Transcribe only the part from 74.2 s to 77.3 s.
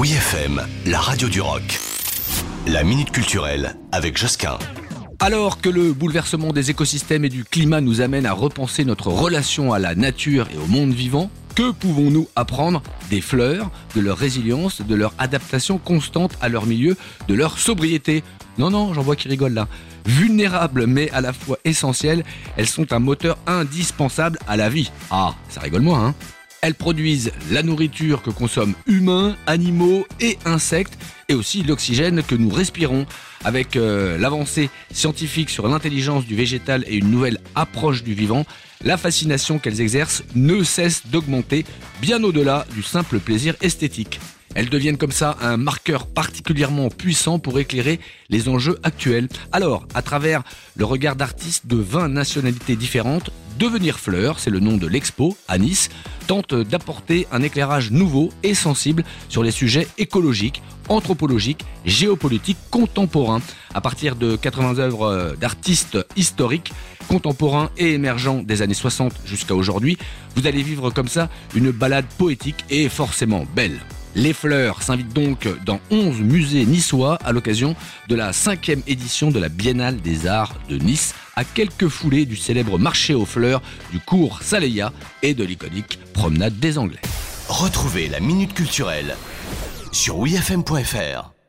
Fleurs s'invitent donc dans 11 musées niçois